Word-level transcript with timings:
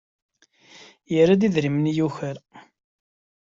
Yerra-d 1.13 1.41
idrimen 1.47 1.91
i 1.91 1.93
yuker. 1.97 2.37